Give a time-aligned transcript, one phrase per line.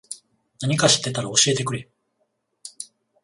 [0.63, 1.87] なにか知ってたら教えてくれ。